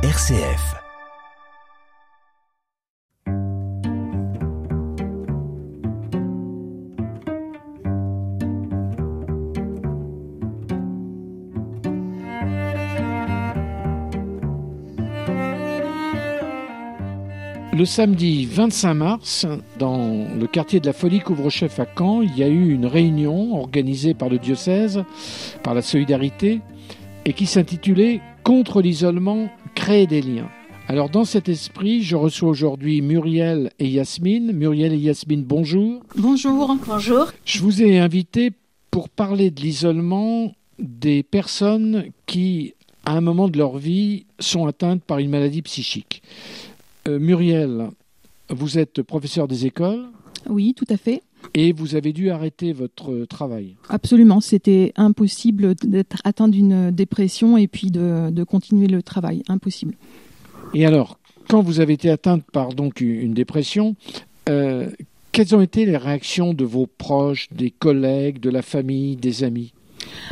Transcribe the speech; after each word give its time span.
RCF. 0.00 0.76
Le 17.72 17.84
samedi 17.84 18.46
25 18.46 18.94
mars, 18.94 19.46
dans 19.80 20.28
le 20.32 20.46
quartier 20.46 20.78
de 20.78 20.86
la 20.86 20.92
Folie 20.92 21.18
Couvre-Chef 21.18 21.80
à 21.80 21.86
Caen, 21.98 22.22
il 22.22 22.38
y 22.38 22.44
a 22.44 22.48
eu 22.48 22.72
une 22.72 22.86
réunion 22.86 23.58
organisée 23.58 24.14
par 24.14 24.28
le 24.28 24.38
diocèse, 24.38 25.02
par 25.64 25.74
la 25.74 25.82
solidarité, 25.82 26.60
et 27.28 27.34
qui 27.34 27.46
s'intitulait 27.46 28.22
Contre 28.42 28.80
l'isolement, 28.80 29.50
créer 29.74 30.06
des 30.06 30.22
liens. 30.22 30.48
Alors 30.86 31.10
dans 31.10 31.26
cet 31.26 31.50
esprit, 31.50 32.02
je 32.02 32.16
reçois 32.16 32.48
aujourd'hui 32.48 33.02
Muriel 33.02 33.70
et 33.78 33.86
Yasmine. 33.86 34.52
Muriel 34.52 34.94
et 34.94 34.96
Yasmine, 34.96 35.44
bonjour. 35.44 36.02
Bonjour. 36.16 36.74
Bonjour. 36.86 37.26
Je 37.44 37.60
vous 37.60 37.82
ai 37.82 37.98
invité 37.98 38.52
pour 38.90 39.10
parler 39.10 39.50
de 39.50 39.60
l'isolement 39.60 40.54
des 40.78 41.22
personnes 41.22 42.06
qui, 42.24 42.72
à 43.04 43.12
un 43.12 43.20
moment 43.20 43.48
de 43.48 43.58
leur 43.58 43.76
vie, 43.76 44.24
sont 44.40 44.66
atteintes 44.66 45.02
par 45.02 45.18
une 45.18 45.28
maladie 45.28 45.60
psychique. 45.60 46.22
Euh, 47.06 47.18
Muriel, 47.18 47.90
vous 48.48 48.78
êtes 48.78 49.02
professeur 49.02 49.46
des 49.46 49.66
écoles 49.66 50.06
Oui, 50.48 50.72
tout 50.72 50.86
à 50.88 50.96
fait. 50.96 51.22
Et 51.54 51.72
vous 51.72 51.94
avez 51.94 52.12
dû 52.12 52.30
arrêter 52.30 52.72
votre 52.72 53.24
travail. 53.24 53.76
Absolument. 53.88 54.40
C'était 54.40 54.92
impossible 54.96 55.74
d'être 55.74 56.18
atteint 56.24 56.48
d'une 56.48 56.90
dépression 56.90 57.56
et 57.56 57.68
puis 57.68 57.90
de, 57.90 58.30
de 58.30 58.44
continuer 58.44 58.86
le 58.86 59.02
travail. 59.02 59.42
Impossible. 59.48 59.94
Et 60.74 60.86
alors, 60.86 61.18
quand 61.48 61.62
vous 61.62 61.80
avez 61.80 61.94
été 61.94 62.10
atteinte 62.10 62.44
par 62.52 62.74
donc 62.74 63.00
une 63.00 63.34
dépression, 63.34 63.96
euh, 64.48 64.90
quelles 65.32 65.54
ont 65.54 65.60
été 65.60 65.86
les 65.86 65.96
réactions 65.96 66.52
de 66.52 66.64
vos 66.64 66.86
proches, 66.86 67.48
des 67.52 67.70
collègues, 67.70 68.40
de 68.40 68.50
la 68.50 68.62
famille, 68.62 69.16
des 69.16 69.44
amis? 69.44 69.72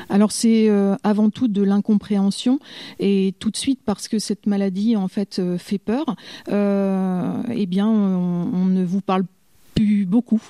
Alors 0.09 0.33
c'est 0.33 0.69
euh, 0.69 0.95
avant 1.03 1.29
tout 1.29 1.49
de 1.49 1.63
l'incompréhension 1.63 2.61
et 2.99 3.35
tout 3.39 3.51
de 3.51 3.57
suite 3.57 3.81
parce 3.85 4.09
que 4.09 4.19
cette 4.19 4.47
maladie 4.47 4.97
en 4.97 5.09
fait 5.09 5.39
euh, 5.39 5.59
fait 5.59 5.79
peur. 5.79 6.17
euh, 6.49 7.43
eh 7.53 7.67
bien, 7.67 7.89
on, 7.89 8.51
on 8.55 8.65
ne 8.67 8.85
vous 8.85 9.01
parle 9.01 9.25
plus 9.75 10.07
beaucoup. 10.07 10.43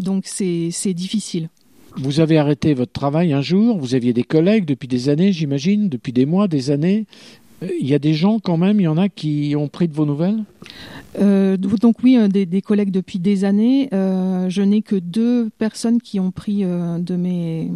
Donc 0.00 0.24
c'est 0.26 0.94
difficile. 0.94 1.48
Vous 1.96 2.20
avez 2.20 2.38
arrêté 2.38 2.72
votre 2.72 2.92
travail 2.92 3.32
un 3.32 3.40
jour, 3.40 3.76
vous 3.78 3.96
aviez 3.96 4.12
des 4.12 4.22
collègues 4.22 4.64
depuis 4.64 4.86
des 4.86 5.08
années, 5.08 5.32
j'imagine, 5.32 5.88
depuis 5.88 6.12
des 6.12 6.24
mois, 6.24 6.46
des 6.46 6.70
années. 6.70 7.06
Il 7.62 7.86
y 7.86 7.94
a 7.94 7.98
des 7.98 8.14
gens 8.14 8.38
quand 8.38 8.56
même, 8.56 8.80
il 8.80 8.84
y 8.84 8.88
en 8.88 8.96
a 8.96 9.08
qui 9.08 9.54
ont 9.56 9.68
pris 9.68 9.88
de 9.88 9.94
vos 9.94 10.06
nouvelles? 10.06 10.44
Euh, 11.18 11.56
donc 11.56 11.96
oui, 12.02 12.16
euh, 12.16 12.28
des, 12.28 12.62
collègues 12.62 12.90
depuis 12.90 13.18
des 13.18 13.44
années. 13.44 13.88
Euh, 13.92 14.48
je 14.48 14.62
n'ai 14.62 14.82
que 14.82 14.96
deux 14.96 15.50
personnes 15.58 16.00
qui 16.00 16.20
ont 16.20 16.30
pris 16.30 16.62
de 16.62 17.16
mes 17.16 17.70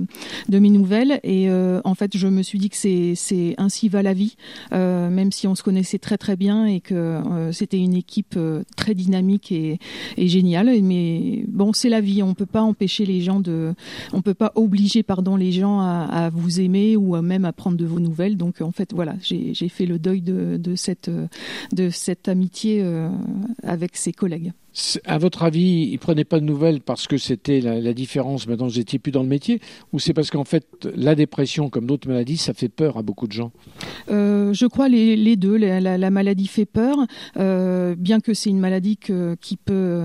de 0.49 0.59
mes 0.59 0.71
nouvelles 0.71 1.21
et 1.23 1.49
en 1.51 1.95
fait 1.95 2.17
je 2.17 2.29
me 2.29 2.43
suis 2.43 2.59
dit 2.59 2.71
que 2.71 2.77
c'est 2.77 3.55
ainsi 3.59 3.89
va 3.89 4.03
la 4.03 4.15
vie, 4.15 4.37
même 4.73 5.33
si 5.33 5.47
on 5.47 5.55
se 5.55 5.63
connaissait 5.63 5.99
très 5.99 6.19
très 6.19 6.37
bien 6.37 6.67
et 6.67 6.81
que 6.81 7.21
c'était 7.53 7.79
une 7.79 7.95
équipe 7.95 8.39
très 8.77 8.95
dynamique 8.95 9.53
et, 9.53 9.79
et 10.17 10.29
géniale. 10.29 10.71
Mais 10.83 11.45
bon, 11.49 11.73
c'est 11.73 11.89
la 11.89 12.01
vie. 12.01 12.23
On 12.23 12.35
peut 12.35 12.47
pas 12.47 12.63
empêcher 12.63 13.07
les 13.07 13.21
gens 13.21 13.41
de, 13.41 13.75
on 14.13 14.23
peut 14.23 14.35
pas 14.35 14.53
obliger 14.55 15.03
pardon 15.03 15.37
les 15.37 15.53
gens 15.53 15.81
à, 15.81 16.09
à 16.11 16.31
vous 16.31 16.61
aimer 16.61 16.97
ou 16.97 17.15
à 17.15 17.23
même 17.23 17.45
à 17.45 17.53
prendre 17.53 17.77
de 17.77 17.85
vos 17.85 18.01
nouvelles. 18.01 18.37
Donc 18.37 18.61
en 18.61 18.73
fait 18.73 18.93
voilà, 18.93 19.15
j'ai 19.21 19.69
fait 19.75 19.87
le 19.87 19.99
deuil 19.99 20.23
de, 20.23 20.57
de 20.57 20.75
cette 20.77 21.09
euh, 21.09 21.27
de 21.73 21.91
cette 21.91 22.29
amitié 22.29 22.81
euh, 22.83 23.09
avec 23.63 23.97
ses 23.97 24.13
collègues. 24.13 24.53
À 25.05 25.19
votre 25.19 25.45
avis, 25.45 25.89
ils 25.93 25.99
prenaient 25.99 26.25
pas 26.25 26.41
de 26.41 26.45
nouvelles 26.45 26.81
parce 26.81 27.07
que 27.07 27.17
c'était 27.17 27.61
la, 27.61 27.93
différence, 27.95 28.49
maintenant 28.49 28.67
vous 28.67 28.79
n'étiez 28.79 28.99
plus 28.99 29.13
dans 29.13 29.23
le 29.23 29.29
métier, 29.29 29.61
ou 29.93 30.01
c'est 30.01 30.13
parce 30.13 30.31
qu'en 30.31 30.45
fait 30.45 30.67
la 30.97 31.15
dépression, 31.15 31.71
comme 31.71 31.87
d'autres 31.87 32.09
maladies, 32.09 32.37
ça 32.37 32.55
fait 32.55 32.69
peur 32.69 32.99
à 32.99 33.03
beaucoup 33.03 33.29
de 33.29 33.33
gens? 33.33 33.53
Euh, 34.11 34.53
je 34.53 34.67
crois 34.67 34.89
les, 34.89 35.37
deux. 35.37 35.57
La, 35.57 35.81
la- 35.81 35.99
la 35.99 36.11
maladie 36.11 36.49
fait 36.49 36.65
peur, 36.65 36.97
euh, 37.37 37.95
bien 37.97 38.21
que 38.21 38.35
c'est 38.35 38.51
une 38.51 38.59
maladie 38.59 38.99
qui 39.41 39.57
peut 39.57 40.03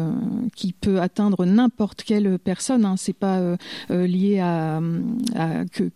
qui 0.55 0.73
peut 0.73 1.01
atteindre 1.01 1.45
n'importe 1.45 2.03
quelle 2.03 2.37
personne. 2.37 2.85
Hein. 2.85 2.95
C'est 2.97 3.13
pas 3.13 3.39
euh, 3.39 3.57
lié 3.89 4.39
à, 4.39 4.79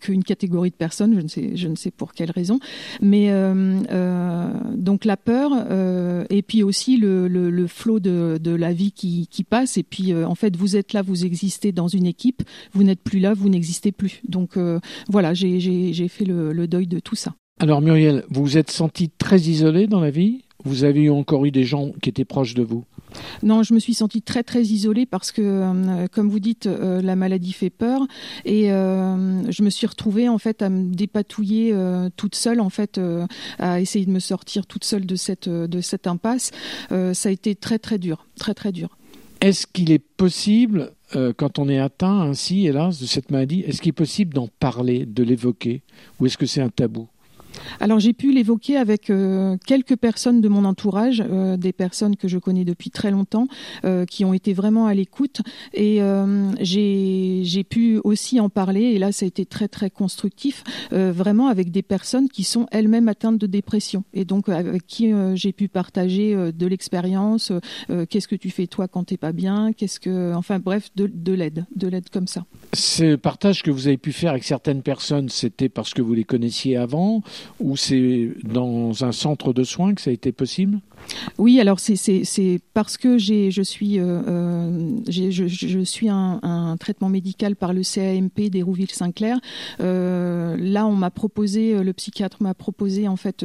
qu'une 0.00 0.24
catégorie 0.24 0.70
de 0.70 0.74
personnes. 0.76 1.14
Je 1.14 1.20
ne 1.20 1.28
sais 1.28 1.56
je 1.56 1.68
ne 1.68 1.76
sais 1.76 1.90
pour 1.90 2.12
quelle 2.12 2.30
raison. 2.30 2.58
Mais 3.00 3.30
donc 4.94 5.06
la 5.06 5.16
peur 5.16 5.50
euh, 5.52 6.24
et 6.30 6.42
puis 6.42 6.62
aussi 6.62 6.98
le, 6.98 7.66
flot 7.66 7.98
de, 7.98 8.54
la 8.54 8.72
vie 8.72 8.92
qui, 8.92 9.44
passe. 9.50 9.76
Et 9.76 9.82
puis 9.82 10.12
euh, 10.12 10.24
en 10.24 10.36
fait 10.36 10.56
vous 10.56 10.76
êtes 10.76 10.92
là, 10.92 11.02
vous 11.02 11.24
existez 11.24 11.72
dans 11.72 11.88
une 11.88 12.06
équipe. 12.06 12.44
Vous 12.74 12.84
n'êtes 12.84 13.00
plus 13.00 13.18
là, 13.18 13.34
vous 13.34 13.48
n'existez 13.48 13.90
plus. 13.90 14.22
Donc 14.28 14.56
euh, 14.56 14.78
voilà, 15.08 15.34
j'ai 15.34 16.08
fait 16.08 16.24
le, 16.24 16.52
le 16.52 16.68
deuil 16.68 16.86
de 16.86 17.00
tout 17.00 17.16
ça. 17.16 17.34
Alors 17.58 17.80
Muriel, 17.80 18.22
vous 18.30 18.44
vous 18.44 18.56
êtes 18.56 18.70
senti 18.70 19.10
très 19.10 19.40
isolée 19.40 19.88
dans 19.88 19.98
la 19.98 20.12
vie? 20.12 20.44
Vous 20.64 20.84
avez 20.84 21.10
encore 21.10 21.44
eu 21.44 21.50
des 21.50 21.64
gens 21.64 21.90
qui 22.00 22.08
étaient 22.08 22.24
proches 22.24 22.54
de 22.54 22.62
vous? 22.62 22.84
Non, 23.42 23.62
je 23.62 23.74
me 23.74 23.78
suis 23.78 23.94
sentie 23.94 24.22
très 24.22 24.42
très 24.42 24.62
isolée 24.62 25.06
parce 25.06 25.32
que, 25.32 25.42
euh, 25.42 26.06
comme 26.10 26.28
vous 26.28 26.40
dites, 26.40 26.66
euh, 26.66 27.02
la 27.02 27.16
maladie 27.16 27.52
fait 27.52 27.70
peur 27.70 28.06
et 28.44 28.72
euh, 28.72 29.50
je 29.50 29.62
me 29.62 29.70
suis 29.70 29.86
retrouvée 29.86 30.28
en 30.28 30.38
fait 30.38 30.62
à 30.62 30.68
me 30.70 30.94
dépatouiller 30.94 31.74
toute 32.16 32.34
seule 32.34 32.60
en 32.60 32.70
fait, 32.70 33.00
à 33.58 33.80
essayer 33.80 34.06
de 34.06 34.10
me 34.10 34.18
sortir 34.18 34.66
toute 34.66 34.84
seule 34.84 35.06
de 35.06 35.16
cette 35.16 36.06
impasse. 36.06 36.50
Ça 36.90 37.28
a 37.28 37.32
été 37.32 37.54
très 37.54 37.78
très 37.78 37.98
dur, 37.98 38.26
très 38.36 38.54
très 38.54 38.72
dur. 38.72 38.96
Est-ce 39.40 39.66
qu'il 39.66 39.92
est 39.92 39.98
possible, 39.98 40.92
quand 41.36 41.58
on 41.58 41.68
est 41.68 41.78
atteint 41.78 42.20
ainsi, 42.20 42.66
hélas, 42.66 43.00
de 43.00 43.06
cette 43.06 43.30
maladie, 43.30 43.60
est-ce 43.66 43.80
qu'il 43.80 43.90
est 43.90 43.92
possible 43.92 44.34
d'en 44.34 44.48
parler, 44.58 45.06
de 45.06 45.22
l'évoquer? 45.22 45.82
Ou 46.20 46.26
est-ce 46.26 46.38
que 46.38 46.46
c'est 46.46 46.62
un 46.62 46.70
tabou? 46.70 47.08
Alors 47.80 48.00
j'ai 48.00 48.12
pu 48.12 48.32
l'évoquer 48.32 48.76
avec 48.76 49.10
euh, 49.10 49.56
quelques 49.66 49.96
personnes 49.96 50.40
de 50.40 50.48
mon 50.48 50.64
entourage, 50.64 51.22
euh, 51.28 51.56
des 51.56 51.72
personnes 51.72 52.16
que 52.16 52.28
je 52.28 52.38
connais 52.38 52.64
depuis 52.64 52.90
très 52.90 53.10
longtemps, 53.10 53.46
euh, 53.84 54.04
qui 54.04 54.24
ont 54.24 54.32
été 54.32 54.52
vraiment 54.52 54.86
à 54.86 54.94
l'écoute. 54.94 55.40
Et 55.72 56.00
j'ai 56.60 57.64
pu 57.64 58.00
aussi 58.04 58.40
en 58.40 58.48
parler, 58.48 58.82
et 58.82 58.98
là 58.98 59.12
ça 59.12 59.24
a 59.24 59.28
été 59.28 59.46
très 59.46 59.68
très 59.68 59.90
constructif, 59.90 60.64
vraiment 60.90 61.48
avec 61.48 61.70
des 61.70 61.82
personnes 61.82 62.28
qui 62.28 62.44
sont 62.44 62.66
elles-mêmes 62.70 63.08
atteintes 63.08 63.38
de 63.38 63.46
dépression, 63.46 64.04
et 64.12 64.24
donc 64.24 64.48
avec 64.48 64.86
qui 64.86 65.12
j'ai 65.34 65.52
pu 65.52 65.68
partager 65.68 66.52
de 66.52 66.66
l'expérience, 66.66 67.52
qu'est-ce 68.08 68.28
que 68.28 68.36
tu 68.36 68.50
fais 68.50 68.66
toi 68.66 68.88
quand 68.88 69.04
t'es 69.04 69.16
pas 69.16 69.32
bien, 69.32 69.72
qu'est-ce 69.72 70.00
que, 70.00 70.34
enfin 70.34 70.58
bref, 70.58 70.90
de, 70.96 71.10
de 71.12 71.32
l'aide, 71.32 71.66
de 71.74 71.88
l'aide 71.88 72.08
comme 72.10 72.26
ça. 72.26 72.44
Ce 72.72 73.16
partage 73.16 73.62
que 73.62 73.70
vous 73.70 73.86
avez 73.86 73.98
pu 73.98 74.12
faire 74.12 74.30
avec 74.30 74.44
certaines 74.44 74.82
personnes, 74.82 75.28
c'était 75.28 75.68
parce 75.68 75.94
que 75.94 76.02
vous 76.02 76.14
les 76.14 76.24
connaissiez 76.24 76.76
avant 76.76 77.22
Ou 77.60 77.76
c'est 77.76 78.30
dans 78.42 79.04
un 79.04 79.12
centre 79.12 79.52
de 79.52 79.64
soins 79.64 79.94
que 79.94 80.00
ça 80.00 80.10
a 80.10 80.12
été 80.12 80.32
possible? 80.32 80.80
Oui, 81.38 81.60
alors 81.60 81.80
c'est 81.80 82.60
parce 82.72 82.96
que 82.96 83.18
je 83.18 83.62
suis 83.62 83.98
euh, 83.98 84.22
euh, 84.26 84.88
je, 85.08 85.82
suis 85.84 86.08
un, 86.08 86.76
traitement 86.78 87.08
médical 87.08 87.56
par 87.56 87.72
le 87.72 87.82
CAMP 87.82 88.50
d'Hérouville-Saint-Clair. 88.50 89.38
Euh, 89.80 90.56
là, 90.58 90.86
on 90.86 90.94
m'a 90.94 91.10
proposé, 91.10 91.82
le 91.82 91.92
psychiatre 91.92 92.42
m'a 92.42 92.54
proposé 92.54 93.08
en 93.08 93.16
fait 93.16 93.44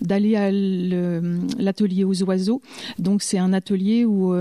d'aller 0.00 0.36
à 0.36 0.50
l'atelier 0.50 2.04
aux 2.04 2.22
oiseaux. 2.22 2.62
Donc 2.98 3.22
c'est 3.22 3.38
un 3.38 3.52
atelier 3.52 4.04
où 4.04 4.34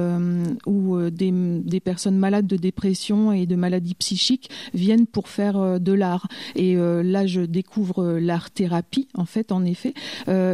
où 0.65 1.09
des 1.09 1.31
des 1.31 1.79
personnes 1.79 2.17
malades 2.17 2.47
de 2.47 2.57
dépression 2.57 3.31
et 3.31 3.45
de 3.45 3.55
maladies 3.55 3.95
psychiques 3.95 4.49
viennent 4.73 5.07
pour 5.07 5.29
faire 5.29 5.79
de 5.79 5.91
l'art. 5.93 6.27
Et 6.55 6.75
là, 6.75 7.25
je 7.25 7.41
découvre 7.41 8.03
euh, 8.03 8.19
l'art 8.19 8.51
thérapie 8.51 9.07
en 9.13 9.25
fait, 9.25 9.51
en 9.51 9.65
effet. 9.65 9.93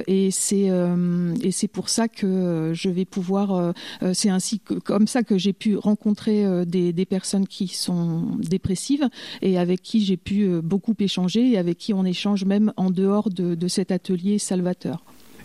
Et 0.07 0.31
c'est 0.31 1.67
pour 1.71 1.89
ça 1.91 2.07
que 2.07 2.25
euh, 2.25 2.73
je 2.73 2.89
vais 2.89 3.05
pouvoir. 3.05 3.53
euh, 3.53 3.71
euh, 4.01 4.13
c'est 4.13 4.29
ainsi 4.29 4.59
que 4.59 4.73
comme 4.75 5.07
ça 5.07 5.23
que 5.23 5.37
j'ai 5.37 5.53
pu 5.53 5.77
rencontrer 5.77 6.45
des, 6.65 7.05
personnes 7.05 7.47
qui 7.47 7.67
sont 7.67 8.37
dépressives 8.37 9.09
et 9.41 9.57
avec 9.57 9.81
qui 9.81 10.03
j'ai 10.05 10.17
pu 10.17 10.61
beaucoup 10.61 10.95
échanger 10.99 11.51
et 11.51 11.57
avec 11.57 11.77
qui 11.77 11.93
on 11.93 12.05
échange 12.05 12.45
même 12.45 12.71
en 12.77 12.89
dehors 12.89 13.29
de, 13.29 13.67
cet 13.67 13.91
atelier 13.91 14.39
salvateur. 14.39 15.03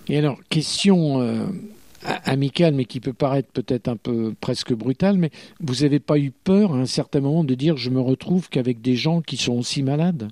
Et 0.08 0.19
alors, 0.19 0.38
question 0.48 1.50
amicale, 2.25 2.75
mais 2.75 2.84
qui 2.84 3.00
peut 3.00 3.12
paraître 3.12 3.48
peut-être 3.52 3.88
un 3.88 3.96
peu 3.96 4.34
presque 4.40 4.72
brutale, 4.72 5.16
mais 5.16 5.31
vous 5.60 5.82
n'avez 5.82 5.98
pas 5.98 6.19
eu 6.19 6.31
peur 6.31 6.75
à 6.75 6.78
un 6.78 6.87
certain 6.87 7.20
moment 7.20 7.43
de 7.43 7.54
dire 7.54 7.76
je 7.76 7.90
me 7.90 8.00
retrouve 8.00 8.48
qu'avec 8.48 8.81
des 8.81 8.96
gens 8.96 9.22
qui 9.22 9.37
sont 9.37 9.54
aussi 9.54 9.82
malades 9.82 10.28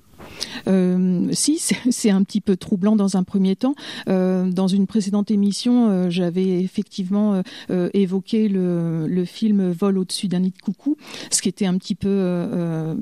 euh, 0.69 1.29
Si, 1.33 1.59
c'est 1.91 2.11
un 2.11 2.23
petit 2.23 2.41
peu 2.41 2.57
troublant 2.57 2.97
dans 2.97 3.17
un 3.17 3.25
premier 3.25 3.57
temps. 3.57 3.75
Euh, 4.09 4.51
dans 4.51 4.69
une 4.69 4.87
précédente 4.87 5.31
émission, 5.31 5.89
euh, 5.91 6.11
j'avais 6.11 6.61
effectivement 6.61 7.43
évoqué 7.93 8.49
le, 8.49 9.25
film 9.25 9.71
Vol 9.71 9.99
au-dessus 9.99 10.29
d'un 10.29 10.41
nid 10.41 10.51
de 10.51 10.63
coucou, 10.63 10.97
ce 11.31 11.41
qui 11.41 11.49
était 11.49 11.67
un 11.67 11.79
petit 11.79 11.95
peu 11.95 12.95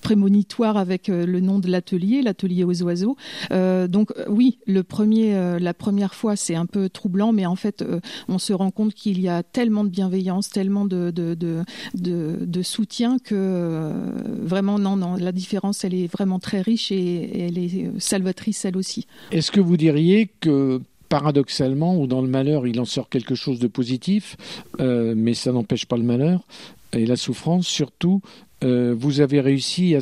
prémonitoire 0.00 0.76
avec 0.76 1.08
le 1.08 1.40
nom 1.40 1.58
de 1.58 1.68
l'atelier, 1.68 2.22
l'atelier 2.22 2.64
aux 2.64 2.82
oiseaux. 2.82 3.16
donc 3.50 4.12
oui, 4.28 4.58
le 4.66 4.82
premier, 4.82 5.58
la 5.58 5.74
première 5.74 6.14
fois, 6.14 6.36
c'est 6.36 6.54
un 6.54 6.66
peu 6.66 6.88
troublant, 6.88 7.32
mais 7.32 7.46
en 7.46 7.56
fait, 7.56 7.84
on 8.28 8.38
se 8.38 8.52
rend 8.52 8.70
compte 8.70 8.94
qu'il 8.94 9.20
y 9.20 9.28
a 9.28 9.42
tellement 9.42 9.84
de 9.84 9.90
bienveillance, 9.90 10.48
tellement 10.48 10.84
de, 10.86 11.10
de 11.10 12.62
soutien 12.62 13.18
que 13.18 13.92
vraiment, 14.42 14.78
non, 14.78 14.96
non, 14.96 15.16
la 15.16 15.32
différence, 15.32 15.84
elle 15.84 15.94
est 15.94 16.01
vraiment 16.06 16.38
très 16.38 16.60
riche 16.60 16.92
et, 16.92 17.46
elle 17.46 17.58
est 17.58 17.90
salvatrice 17.98 18.64
elle 18.64 18.76
aussi. 18.76 19.06
Est-ce 19.30 19.50
que 19.50 19.60
vous 19.60 19.76
diriez 19.76 20.30
que 20.40 20.80
paradoxalement 21.08 22.00
ou 22.00 22.06
dans 22.06 22.22
le 22.22 22.28
malheur, 22.28 22.66
il 22.66 22.80
en 22.80 22.84
sort 22.84 23.08
quelque 23.08 23.34
chose 23.34 23.58
de 23.58 23.66
positif, 23.66 24.36
euh, 24.80 25.14
mais 25.16 25.34
ça 25.34 25.52
n'empêche 25.52 25.86
pas 25.86 25.96
le 25.96 26.04
malheur 26.04 26.40
et 26.92 27.04
la 27.04 27.16
souffrance? 27.16 27.66
Surtout, 27.66 28.22
euh, 28.64 28.94
vous 28.98 29.20
avez 29.20 29.40
réussi 29.40 29.94
à 29.94 30.00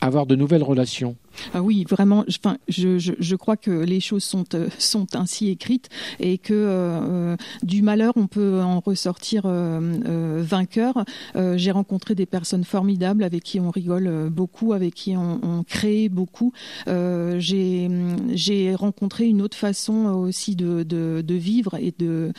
avoir 0.00 0.26
de 0.26 0.34
nouvelles 0.34 0.62
relations. 0.62 1.16
Ah 1.54 1.62
oui, 1.62 1.84
vraiment. 1.88 2.24
Enfin, 2.28 2.58
je, 2.68 2.98
je, 2.98 3.12
je, 3.18 3.36
crois 3.36 3.56
que 3.56 3.70
les 3.70 4.00
choses 4.00 4.24
sont 4.24 4.44
euh, 4.54 4.68
sont 4.78 5.06
ainsi 5.14 5.48
écrites 5.48 5.88
et 6.18 6.38
que 6.38 6.54
euh, 6.54 7.36
du 7.62 7.82
malheur 7.82 8.12
on 8.16 8.26
peut 8.26 8.60
en 8.60 8.80
ressortir 8.80 9.42
euh, 9.46 9.80
euh 10.06 10.42
vainqueur. 10.42 11.04
Euh, 11.36 11.56
j'ai 11.56 11.70
rencontré 11.70 12.14
des 12.14 12.26
personnes 12.26 12.64
formidables 12.64 13.24
avec 13.24 13.42
qui 13.42 13.60
on 13.60 13.70
rigole 13.70 14.30
beaucoup, 14.30 14.72
avec 14.72 14.94
qui 14.94 15.16
on, 15.16 15.40
on 15.42 15.62
crée 15.62 16.08
beaucoup. 16.08 16.52
j'ai 16.86 18.74
rencontré 18.74 19.26
une 19.26 19.42
autre 19.42 19.56
façon 19.56 20.06
aussi 20.06 20.56
de, 20.56 20.82
de, 20.82 21.22
de 21.26 21.34
vivre 21.34 21.76
et 21.76 21.94
de 21.98 22.32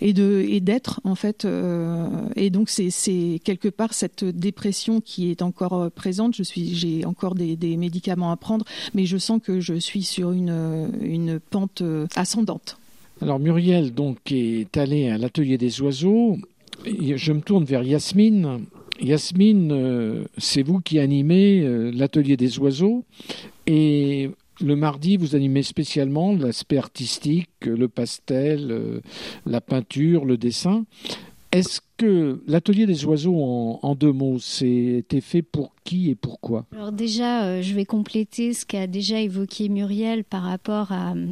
et 0.00 0.12
de 0.12 0.44
et 0.48 0.60
d'être 0.60 1.00
en 1.04 1.14
fait. 1.14 1.46
et 2.36 2.50
donc 2.50 2.68
c'est 2.68 2.90
c'est 2.90 3.40
quelque 3.44 3.68
part 3.68 3.94
cette 3.94 4.24
dépression 4.24 5.00
qui 5.00 5.30
est 5.30 5.42
encore 5.42 5.90
présente. 5.90 6.34
Je 6.34 6.42
suis 6.42 6.74
j'ai 6.74 7.04
encore 7.04 7.34
des, 7.34 7.56
des 7.56 7.76
médicaments 7.76 8.32
prendre, 8.36 8.64
mais 8.94 9.06
je 9.06 9.16
sens 9.16 9.40
que 9.42 9.60
je 9.60 9.74
suis 9.74 10.02
sur 10.02 10.32
une, 10.32 10.90
une 11.02 11.40
pente 11.40 11.82
euh, 11.82 12.06
ascendante. 12.16 12.78
Alors 13.20 13.38
Muriel 13.38 13.94
donc 13.94 14.18
est 14.32 14.76
allée 14.76 15.08
à 15.08 15.18
l'atelier 15.18 15.58
des 15.58 15.80
oiseaux. 15.80 16.36
Je 16.84 17.32
me 17.32 17.40
tourne 17.40 17.64
vers 17.64 17.82
Yasmine. 17.82 18.64
Yasmine, 19.00 19.70
euh, 19.72 20.24
c'est 20.38 20.62
vous 20.62 20.80
qui 20.80 20.98
animez 20.98 21.60
euh, 21.60 21.90
l'atelier 21.92 22.36
des 22.36 22.58
oiseaux 22.58 23.04
et 23.66 24.30
le 24.60 24.76
mardi, 24.76 25.16
vous 25.16 25.34
animez 25.34 25.64
spécialement 25.64 26.32
l'aspect 26.32 26.78
artistique, 26.78 27.48
le 27.62 27.88
pastel, 27.88 29.00
la 29.46 29.60
peinture, 29.60 30.24
le 30.24 30.36
dessin. 30.36 30.84
Est-ce 31.50 31.80
que 31.96 32.42
l'atelier 32.46 32.86
des 32.86 33.04
oiseaux, 33.04 33.36
en, 33.82 33.94
deux 33.94 34.12
mots, 34.12 34.38
c'était 34.38 35.20
fait 35.20 35.42
pour 35.42 35.74
qui 35.84 36.10
et 36.10 36.14
pourquoi? 36.14 36.64
Alors 36.74 36.92
déjà, 36.92 37.44
euh, 37.44 37.62
je 37.62 37.74
vais 37.74 37.84
compléter 37.84 38.54
ce 38.54 38.64
qu'a 38.64 38.86
déjà 38.86 39.20
évoqué 39.20 39.68
Muriel 39.68 40.24
par 40.24 40.42
rapport 40.42 40.90
à 40.92 41.12
euh, 41.12 41.26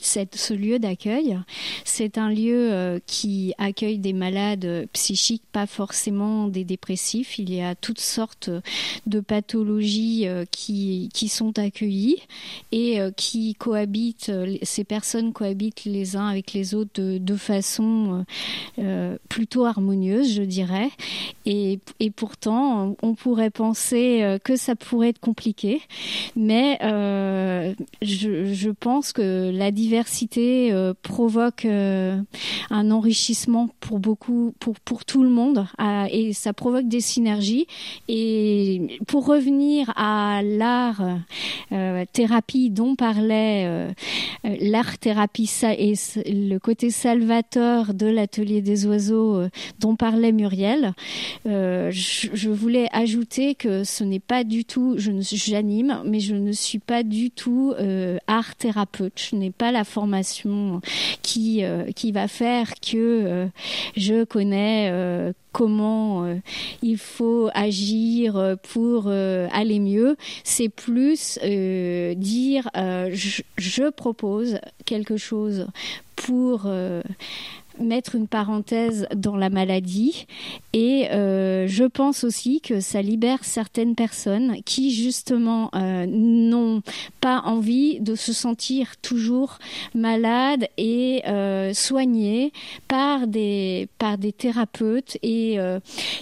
ce 0.00 0.54
lieu 0.54 0.78
d'accueil. 0.78 1.38
C'est 1.84 2.18
un 2.18 2.30
lieu 2.30 2.72
euh, 2.72 2.98
qui 3.06 3.52
accueille 3.58 3.98
des 3.98 4.14
malades 4.14 4.88
psychiques, 4.94 5.42
pas 5.52 5.66
forcément 5.66 6.48
des 6.48 6.64
dépressifs. 6.64 7.38
Il 7.38 7.52
y 7.52 7.60
a 7.60 7.74
toutes 7.74 8.00
sortes 8.00 8.50
de 9.06 9.20
pathologies 9.20 10.26
qui, 10.50 11.10
qui 11.12 11.28
sont 11.28 11.58
accueillies 11.58 12.22
et 12.72 12.98
qui 13.16 13.54
cohabitent, 13.54 14.32
ces 14.62 14.84
personnes 14.84 15.32
cohabitent 15.32 15.84
les 15.84 16.16
uns 16.16 16.26
avec 16.26 16.52
les 16.52 16.74
autres 16.74 16.90
de, 16.94 17.18
de 17.18 17.36
façon 17.36 18.24
plutôt 19.28 19.66
harmonieuse, 19.66 19.99
je 20.08 20.42
dirais. 20.42 20.90
Et, 21.46 21.80
et 22.00 22.10
pourtant, 22.10 22.96
on 23.02 23.14
pourrait 23.14 23.50
penser 23.50 24.22
euh, 24.22 24.38
que 24.38 24.56
ça 24.56 24.76
pourrait 24.76 25.08
être 25.08 25.20
compliqué, 25.20 25.80
mais 26.36 26.78
euh, 26.82 27.74
je, 28.02 28.52
je, 28.52 28.70
pense 28.70 29.12
que 29.12 29.50
la 29.52 29.70
diversité 29.70 30.72
euh, 30.72 30.94
provoque 31.02 31.64
un 31.64 32.90
enrichissement 32.90 33.70
pour 33.80 33.98
beaucoup, 33.98 34.54
pour, 34.60 34.78
pour 34.80 35.04
tout 35.04 35.22
le 35.22 35.30
monde, 35.30 35.66
et 36.10 36.32
ça 36.32 36.52
provoque 36.52 36.88
des 36.88 37.00
synergies. 37.00 37.66
Et 38.08 38.98
pour 39.06 39.26
revenir 39.26 39.92
à 39.96 40.42
l'art 40.42 41.02
thérapie 42.12 42.70
dont 42.70 42.94
parlait 42.94 43.88
l'art 44.44 44.98
thérapie 44.98 45.50
et 45.62 45.94
le 46.26 46.58
côté 46.58 46.90
salvateur 46.90 47.94
de 47.94 48.06
l'atelier 48.06 48.62
des 48.62 48.86
oiseaux 48.86 49.42
dont 49.78 49.89
parlait 49.96 50.32
Muriel, 50.32 50.92
je, 51.44 52.28
je 52.32 52.50
voulais 52.50 52.88
ajouter 52.92 53.54
que 53.54 53.84
ce 53.84 54.04
n'est 54.04 54.20
pas 54.20 54.44
du 54.44 54.64
tout, 54.64 54.94
je 54.96 55.10
j'anime, 55.20 56.02
mais 56.04 56.20
je 56.20 56.34
ne 56.34 56.52
suis 56.52 56.78
pas 56.78 57.02
du 57.02 57.30
tout 57.30 57.74
euh, 57.78 58.18
art 58.26 58.54
thérapeute. 58.56 59.20
Je 59.30 59.36
n'ai 59.36 59.50
pas 59.50 59.72
la 59.72 59.84
formation 59.84 60.80
qui 61.22 61.64
euh, 61.64 61.90
qui 61.92 62.12
va 62.12 62.28
faire 62.28 62.74
que 62.80 62.96
euh, 62.96 63.46
je 63.96 64.24
connais 64.24 64.90
euh, 64.90 65.32
comment 65.52 66.24
euh, 66.24 66.36
il 66.82 66.98
faut 66.98 67.50
agir 67.54 68.56
pour 68.72 69.04
euh, 69.06 69.48
aller 69.52 69.80
mieux. 69.80 70.16
C'est 70.44 70.68
plus 70.68 71.38
euh, 71.42 72.14
dire 72.14 72.68
je, 72.74 73.90
propose 73.90 74.58
quelque 74.84 75.16
chose 75.16 75.66
pour 76.16 76.68
mettre 77.80 78.14
une 78.14 78.28
parenthèse 78.28 79.06
dans 79.14 79.36
la 79.36 79.50
maladie. 79.50 80.26
Et 80.72 81.08
euh, 81.10 81.66
je 81.66 81.84
pense 81.84 82.24
aussi 82.24 82.60
que 82.60 82.80
ça 82.80 83.02
libère 83.02 83.44
certaines 83.44 83.94
personnes 83.94 84.62
qui 84.64 84.92
justement 84.92 85.70
euh, 85.74 86.06
n'ont 86.06 86.82
pas 87.20 87.42
envie 87.44 88.00
de 88.00 88.14
se 88.14 88.32
sentir 88.32 88.96
toujours 88.98 89.58
malades 89.94 90.68
et 90.76 91.22
euh, 91.26 91.72
soignés 91.74 92.52
par 92.88 93.26
des 93.26 93.88
par 93.98 94.18
des 94.18 94.32
thérapeutes 94.32 95.18
et 95.22 95.58
euh, 95.58 95.80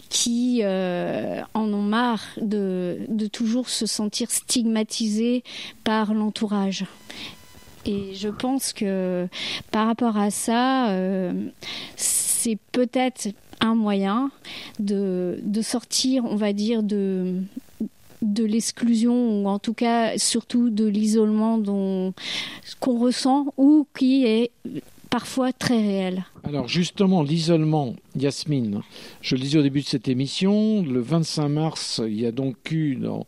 qui 0.09 0.61
euh, 0.63 1.43
en 1.55 1.73
ont 1.73 1.83
marre 1.83 2.25
de, 2.41 2.99
de 3.09 3.27
toujours 3.27 3.69
se 3.69 3.87
sentir 3.87 4.31
stigmatisés 4.31 5.43
par 5.85 6.15
l'entourage 6.15 6.85
et 7.87 8.15
je 8.15 8.29
pense 8.29 8.73
que 8.73 9.29
par 9.71 9.87
rapport 9.87 10.17
à 10.17 10.31
ça, 10.31 10.91
euh, 10.91 11.33
c'est 11.97 12.59
peut-être 12.73 13.29
un 13.61 13.75
moyen 13.75 14.31
de, 14.79 15.39
de 15.43 15.63
sortir, 15.63 16.25
on 16.25 16.37
va 16.37 16.53
dire, 16.53 16.83
de 16.83 17.43
de 18.21 18.45
l'exclusion 18.45 19.43
ou 19.43 19.49
en 19.49 19.61
tout 19.61 19.75
cas 19.75 20.19
surtout 20.19 20.71
de 20.71 20.85
l'isolement 20.87 21.63
qu'on 22.81 22.99
ressent 22.99 23.55
ou 23.57 23.87
qui 23.97 24.27
est 24.27 24.51
parfois 25.09 25.53
très 25.53 25.81
réel. 25.81 26.25
Alors 26.45 26.69
justement, 26.69 27.23
l'isolement, 27.23 27.95
Yasmine, 28.17 28.83
je 29.21 29.37
le 29.37 29.41
disais 29.43 29.59
au 29.59 29.63
début 29.63 29.81
de 29.81 29.87
cette 29.87 30.09
émission, 30.09 30.83
le 30.83 31.01
25 31.01 31.49
mars, 31.49 32.01
il 32.05 32.21
y 32.21 32.27
a 32.27 32.33
donc 32.33 32.57
eu 32.71 32.97
dans, 32.97 33.25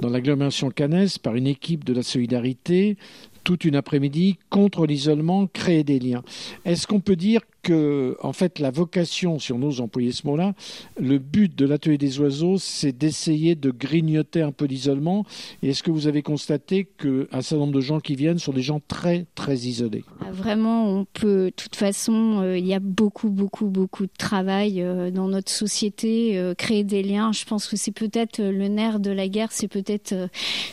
dans 0.00 0.08
l'agglomération 0.08 0.70
Cannes, 0.70 1.08
par 1.22 1.34
une 1.34 1.46
équipe 1.46 1.84
de 1.84 1.94
la 1.94 2.02
solidarité, 2.02 2.96
toute 3.46 3.64
une 3.64 3.76
après-midi 3.76 4.38
contre 4.50 4.86
l'isolement, 4.86 5.46
créer 5.46 5.84
des 5.84 6.00
liens. 6.00 6.24
Est-ce 6.64 6.88
qu'on 6.88 6.98
peut 6.98 7.14
dire 7.14 7.42
en 7.70 8.32
fait, 8.32 8.58
la 8.58 8.70
vocation, 8.70 9.38
si 9.38 9.52
on 9.52 9.62
ose 9.62 9.80
employer 9.80 10.12
ce 10.12 10.26
mot-là, 10.26 10.54
le 10.98 11.18
but 11.18 11.54
de 11.54 11.66
l'atelier 11.66 11.98
des 11.98 12.20
oiseaux, 12.20 12.58
c'est 12.58 12.92
d'essayer 12.92 13.54
de 13.54 13.70
grignoter 13.70 14.42
un 14.42 14.52
peu 14.52 14.64
l'isolement. 14.64 15.24
Est-ce 15.62 15.82
que 15.82 15.90
vous 15.90 16.06
avez 16.06 16.22
constaté 16.22 16.84
qu'un 16.84 17.40
certain 17.42 17.56
nombre 17.56 17.74
de 17.74 17.80
gens 17.80 18.00
qui 18.00 18.14
viennent 18.14 18.38
sont 18.38 18.52
des 18.52 18.62
gens 18.62 18.80
très, 18.86 19.26
très 19.34 19.56
isolés? 19.56 20.04
Ah, 20.20 20.30
Vraiment, 20.32 20.88
on 20.88 21.04
peut, 21.04 21.46
de 21.46 21.50
toute 21.50 21.76
façon, 21.76 22.40
euh, 22.42 22.58
il 22.58 22.66
y 22.66 22.74
a 22.74 22.80
beaucoup, 22.80 23.30
beaucoup, 23.30 23.66
beaucoup 23.66 24.04
de 24.04 24.12
travail 24.18 24.82
euh, 24.82 25.10
dans 25.10 25.28
notre 25.28 25.50
société, 25.50 26.38
euh, 26.38 26.54
créer 26.54 26.84
des 26.84 27.02
liens. 27.02 27.32
Je 27.32 27.44
pense 27.44 27.66
que 27.66 27.76
c'est 27.76 27.92
peut-être 27.92 28.40
le 28.40 28.68
nerf 28.68 29.00
de 29.00 29.10
la 29.10 29.28
guerre, 29.28 29.52
c'est 29.52 29.68
peut-être 29.68 30.14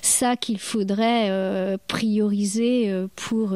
ça 0.02 0.36
qu'il 0.36 0.60
faudrait 0.60 1.78
prioriser 1.88 2.92
pour 3.16 3.56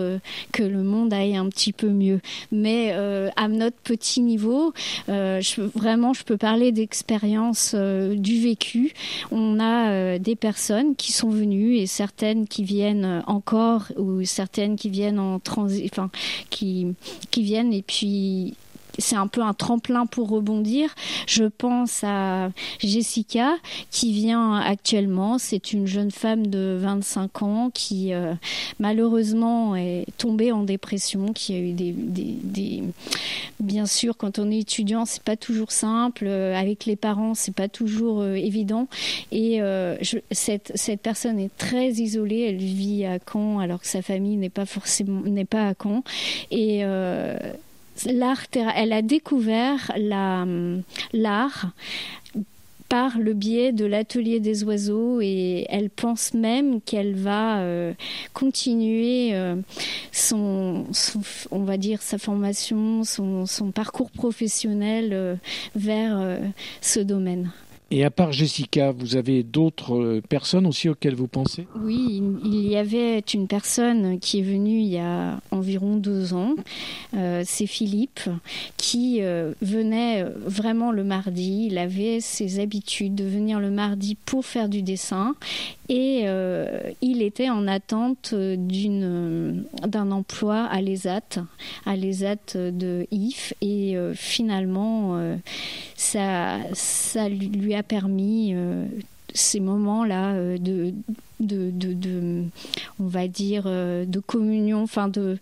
que 0.51 0.63
le 0.63 0.84
monde 0.84 1.13
aille 1.13 1.36
un 1.36 1.48
petit 1.50 1.74
peu 1.74 1.89
mieux. 1.89 2.20
Mais 2.51 2.94
à 3.36 3.48
notre 3.48 3.77
petit 3.77 4.22
niveau, 4.22 4.74
euh, 5.10 5.41
je, 5.41 5.62
vraiment, 5.62 6.13
je 6.13 6.24
peux 6.24 6.38
parler 6.38 6.72
d'expérience 6.72 7.74
euh, 7.75 8.15
du 8.15 8.39
vécu. 8.41 8.93
On 9.31 9.60
a 9.60 9.91
euh, 9.91 10.19
des 10.19 10.36
personnes 10.36 10.96
qui 10.96 11.12
sont 11.12 11.29
venues 11.29 11.77
et 11.77 11.88
certaines 11.88 12.48
qui 12.48 12.63
viennent 12.63 13.24
encore 13.27 13.86
ou 13.98 14.24
certaines 14.24 14.75
qui 14.75 14.89
viennent 14.89 15.19
en 15.19 15.39
transit, 15.39 15.91
enfin, 15.91 16.10
qui, 16.50 16.88
qui 17.31 17.43
viennent 17.43 17.74
et 17.74 17.81
puis 17.81 18.55
c'est 18.98 19.16
un 19.16 19.27
peu 19.27 19.42
un 19.42 19.54
tremplin 19.54 20.06
pour 20.06 20.30
rebondir. 20.30 20.94
Je 21.27 21.46
pense 21.46 22.04
à 22.04 22.50
Jessica 22.80 23.56
qui 23.92 24.12
vient 24.13 24.56
actuellement. 24.56 25.38
C'est 25.38 25.74
une 25.74 25.88
jeune 25.88 26.12
femme 26.12 26.48
de 26.48 26.77
25 26.80 27.44
ans 27.44 27.70
qui 27.74 28.13
euh, 28.13 28.34
malheureusement 28.80 29.75
est 29.75 30.06
tombée 30.18 30.51
en 30.51 30.63
dépression, 30.63 31.34
qui 31.34 31.54
a 31.54 31.60
eu 31.60 31.74
des, 31.74 32.84
bien 33.60 33.86
sûr 33.86 34.18
quand 34.18 34.39
on 34.39 34.51
est 34.51 34.60
étudiant 34.60 35.06
c'est 35.06 35.24
pas 35.24 35.36
toujours 35.36 35.72
simple, 35.72 36.25
euh, 36.27 36.56
avec 36.56 36.86
les 36.86 36.96
parents 36.96 37.34
c'est 37.34 37.54
pas 37.54 37.68
toujours 37.68 38.22
euh, 38.22 38.34
évident 38.34 38.88
et 39.32 39.60
cette, 40.32 40.72
cette 40.75 41.01
personne 41.01 41.39
est 41.39 41.56
très 41.58 41.89
isolée. 41.89 42.42
Elle 42.50 42.58
vit 42.58 43.06
à 43.06 43.20
Caen 43.20 43.60
alors 43.60 43.82
que 43.82 43.88
sa 43.88 44.01
famille 44.01 44.38
n'est 44.38 44.50
pas 44.50 44.66
forcément 44.66 45.22
n'est 45.22 45.46
pas 45.46 45.68
à 45.68 45.74
Caen 45.74 46.04
et 46.51 46.84
l'art, 48.06 48.46
elle 48.54 48.94
a 48.94 49.01
découvert 49.01 49.92
l'art 49.98 51.72
par 52.89 53.18
le 53.18 53.34
biais 53.34 53.72
de 53.72 53.86
l'atelier 53.86 54.39
des 54.39 54.63
oiseaux 54.63 55.20
et 55.22 55.66
elle 55.70 55.89
pense 55.89 56.34
même 56.34 56.82
qu'elle 56.82 57.16
va 57.16 57.60
euh, 57.60 57.94
continuer 58.34 59.34
euh, 59.34 59.56
son, 60.12 60.86
on 61.51 61.63
va 61.63 61.77
dire 61.77 62.01
sa 62.01 62.18
formation, 62.18 63.04
son, 63.04 63.46
parcours 63.74 64.12
professionnel 64.12 65.10
euh, 65.12 65.36
vers 65.75 66.39
ce 66.82 67.00
domaine. 67.00 67.51
Et 67.89 68.03
à 68.03 68.12
part 68.12 68.34
Jessica, 68.34 68.91
vous 68.91 69.15
avez 69.15 69.44
d'autres 69.44 69.96
euh, 69.96 70.22
personnes 70.22 70.67
aussi 70.67 70.89
auxquelles 70.89 71.15
vous 71.15 71.29
pensez? 71.29 71.67
Oui, 71.79 72.22
il 72.44 72.67
y 72.67 72.75
avait 72.75 73.20
une 73.20 73.48
personne 73.48 74.20
qui 74.20 74.39
est 74.39 74.44
venue 74.44 74.79
il 74.79 74.88
y 74.88 74.98
a 74.98 75.39
environ 75.51 75.96
deux 75.96 76.34
ans. 76.34 76.56
Euh, 77.15 77.44
c'est 77.46 77.65
Philippe 77.65 78.29
qui 78.75 79.22
euh, 79.22 79.53
venait 79.62 80.25
vraiment 80.46 80.91
le 80.91 81.06
mardi. 81.06 81.67
Il 81.67 81.77
avait 81.77 82.20
ses 82.20 82.60
habitudes 82.60 83.15
de 83.15 83.24
venir 83.24 83.62
le 83.62 83.72
mardi 83.72 84.15
pour 84.15 84.46
faire 84.46 84.67
du 84.67 84.82
dessin 84.82 85.36
et 85.89 86.25
il 87.01 87.22
était 87.22 87.50
en 87.50 87.65
attente 87.65 88.36
d'un 88.36 90.12
emploi 90.12 90.65
à 90.65 90.82
l'ESAT, 90.82 91.46
à 91.86 91.96
l'ESAT 91.96 92.56
de 92.56 93.08
IF 93.12 93.53
et 93.62 93.96
finalement 94.13 95.38
ça 95.98 96.60
ça 96.74 97.27
lui 97.27 97.75
a 97.75 97.84
permis 97.84 98.54
euh, 98.54 98.86
ces 99.34 99.60
moments-là 99.60 100.36
euh, 100.36 100.58
de, 100.58 100.94
de, 101.39 101.72
de, 101.72 102.44
on 103.00 103.08
va 103.08 103.27
dire, 103.27 103.63
euh, 103.66 104.06
de 104.06 104.20
communion, 104.20 104.84
enfin 104.84 105.10
de 105.10 105.38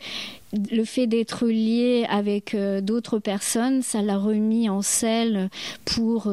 le 0.72 0.86
fait 0.86 1.06
d'être 1.06 1.46
lié 1.48 2.06
avec 2.10 2.56
d'autres 2.82 3.20
personnes, 3.20 3.82
ça 3.82 4.02
l'a 4.02 4.18
remis 4.18 4.70
en 4.70 4.82
selle 4.82 5.50
pour 5.84 6.32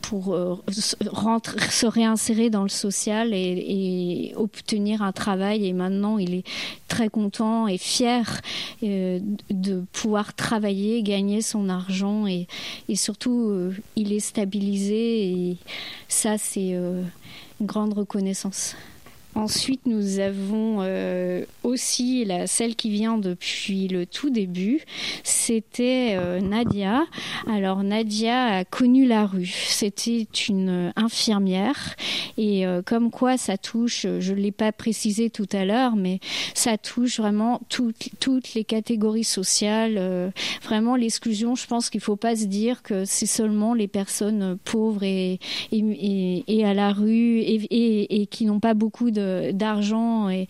pour 0.00 0.34
euh, 0.34 0.56
se 0.70 1.86
réinsérer 1.86 2.50
dans 2.50 2.62
le 2.62 2.68
social 2.68 3.32
et, 3.32 4.32
obtenir 4.36 5.02
un 5.02 5.12
travail. 5.12 5.66
Et 5.66 5.72
maintenant, 5.72 6.18
il 6.18 6.34
est 6.34 6.46
très 6.88 7.08
content 7.08 7.66
et 7.68 7.78
fier 7.78 8.40
euh, 8.82 9.20
de 9.50 9.84
pouvoir 9.92 10.34
travailler, 10.34 11.02
gagner 11.02 11.42
son 11.42 11.68
argent 11.68 12.26
et, 12.26 12.46
et 12.88 12.96
surtout, 12.96 13.48
euh, 13.50 13.74
il 13.96 14.12
est 14.12 14.20
stabilisé 14.20 15.30
et 15.30 15.56
ça, 16.08 16.38
c'est 16.38 16.70
une 16.70 17.10
grande 17.60 17.94
reconnaissance. 17.94 18.76
Ensuite, 19.38 19.86
nous 19.86 20.18
avons 20.18 20.78
euh, 20.80 21.44
aussi 21.62 22.26
celle 22.46 22.74
qui 22.74 22.90
vient 22.90 23.18
depuis 23.18 23.86
le 23.86 24.04
tout 24.04 24.30
début. 24.30 24.80
C'était 25.22 26.16
euh, 26.16 26.40
Nadia. 26.40 27.04
Alors 27.48 27.84
Nadia 27.84 28.46
a 28.46 28.64
connu 28.64 29.06
la 29.06 29.26
rue. 29.26 29.54
C'était 29.68 30.26
une 30.48 30.92
infirmière 30.96 31.94
et 32.36 32.66
euh, 32.66 32.82
comme 32.82 33.12
quoi 33.12 33.36
ça 33.36 33.56
touche, 33.56 34.06
je 34.18 34.32
ne 34.32 34.40
l'ai 34.40 34.50
pas 34.50 34.72
précisé 34.72 35.30
tout 35.30 35.48
à 35.52 35.64
l'heure, 35.64 35.94
mais 35.94 36.18
ça 36.54 36.76
touche 36.76 37.20
vraiment 37.20 37.60
toutes, 37.68 38.54
les 38.54 38.64
catégories 38.64 39.22
sociales. 39.22 40.32
vraiment 40.64 40.96
l'exclusion, 40.96 41.54
je 41.54 41.66
pense 41.68 41.90
qu'il 41.90 42.00
ne 42.00 42.04
faut 42.04 42.16
pas 42.16 42.34
se 42.34 42.46
dire 42.46 42.82
que 42.82 43.04
c'est 43.04 43.26
seulement 43.26 43.72
les 43.72 43.88
personnes 43.88 44.58
pauvres 44.64 45.04
et, 45.04 45.38
à 45.70 46.74
la 46.74 46.92
rue 46.92 47.38
et 47.40 48.26
qui 48.28 48.44
n'ont 48.44 48.58
pas 48.58 48.74
beaucoup 48.74 49.12
de 49.12 49.27
d'argent 49.52 50.28
et, 50.28 50.46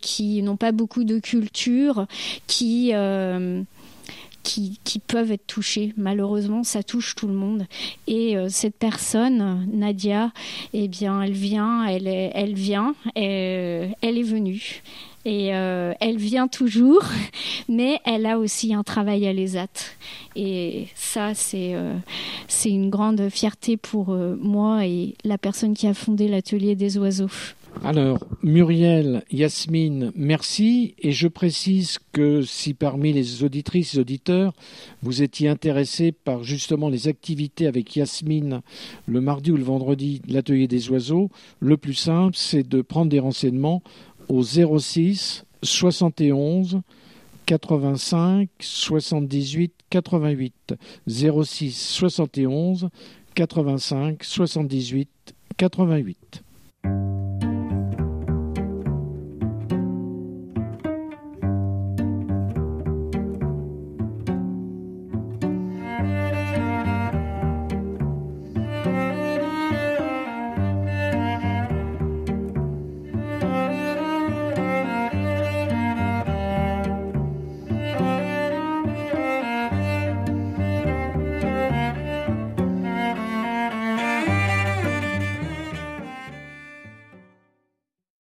qui 0.00 0.42
n'ont 0.42 0.56
pas 0.56 0.72
beaucoup 0.72 1.04
de 1.04 1.18
culture, 1.18 2.06
qui, 2.46 2.90
euh, 2.92 3.62
qui, 4.42 4.98
peuvent 5.06 5.32
être 5.32 5.46
touchés. 5.46 5.92
Malheureusement, 5.96 6.64
ça 6.64 6.82
touche 6.82 7.14
tout 7.14 7.28
le 7.28 7.34
monde. 7.34 7.66
Et 8.06 8.36
euh, 8.36 8.48
cette 8.48 8.76
personne, 8.76 9.66
Nadia, 9.72 10.32
eh 10.72 10.88
bien, 10.88 11.22
elle 11.22 11.32
vient, 11.32 11.84
elle, 11.86 12.08
elle 12.08 12.54
vient, 12.54 12.94
elle, 13.14 13.94
est 14.02 14.22
venue. 14.22 14.82
Et 15.24 15.54
euh, 15.54 15.92
elle 16.00 16.16
vient 16.16 16.48
toujours, 16.48 17.04
mais 17.68 18.00
elle 18.04 18.26
a 18.26 18.38
aussi 18.38 18.74
un 18.74 18.82
travail 18.82 19.26
à 19.26 19.32
l'ESAT. 19.32 19.68
Et 20.34 20.88
ça, 20.94 21.34
c'est 21.34 21.74
c'est 22.48 22.70
une 22.70 22.90
grande 22.90 23.28
fierté 23.28 23.76
pour 23.76 24.08
moi 24.08 24.84
et 24.86 25.14
la 25.24 25.38
personne 25.38 25.74
qui 25.74 25.86
a 25.86 25.94
fondé 25.94 26.26
l'atelier 26.26 26.74
des 26.74 26.98
oiseaux. 26.98 27.30
Alors, 27.84 28.18
Muriel, 28.42 29.24
Yasmine, 29.30 30.12
merci. 30.14 30.94
Et 30.98 31.10
je 31.10 31.26
précise 31.26 31.98
que 32.12 32.42
si 32.42 32.74
parmi 32.74 33.12
les 33.12 33.42
auditrices 33.42 33.94
et 33.94 33.98
auditeurs, 33.98 34.52
vous 35.02 35.22
étiez 35.22 35.48
intéressés 35.48 36.12
par 36.12 36.44
justement 36.44 36.88
les 36.88 37.08
activités 37.08 37.66
avec 37.66 37.96
Yasmine 37.96 38.62
le 39.06 39.20
mardi 39.20 39.50
ou 39.50 39.56
le 39.56 39.64
vendredi, 39.64 40.22
l'atelier 40.28 40.68
des 40.68 40.90
oiseaux, 40.90 41.30
le 41.58 41.76
plus 41.76 41.94
simple, 41.94 42.36
c'est 42.36 42.68
de 42.68 42.82
prendre 42.82 43.10
des 43.10 43.18
renseignements 43.18 43.82
au 44.28 44.42
06 44.42 45.44
71 45.62 46.82
85 47.46 48.48
78 48.60 49.72
88 49.90 50.74
06 51.08 51.72
71 51.72 52.88
85 53.34 54.22
78 54.22 55.08
88 55.56 56.42